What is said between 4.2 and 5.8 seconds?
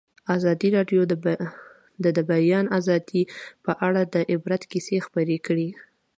عبرت کیسې خبر کړي.